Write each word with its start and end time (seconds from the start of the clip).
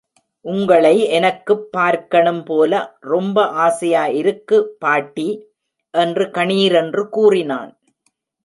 உங்களை 0.45 1.05
எனக்குப் 1.09 1.71
பார்க்கணும் 1.71 2.43
போல 2.43 2.71
ரொம்ப 3.03 3.45
ஆசையா 3.59 4.05
இருக்கு 4.15 4.75
பாட்டி! 4.79 5.27
என்று 5.93 6.25
கணீரென்று 6.33 7.09
கூறினான். 7.09 7.71